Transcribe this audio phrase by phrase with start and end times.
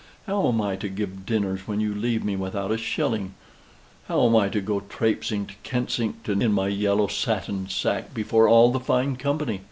[0.25, 3.35] How am I to give dinners when you leave me without a shilling?
[4.07, 8.71] How am I to go traipsing to Kensington in my yellow satin sack before all
[8.71, 9.59] the fine company?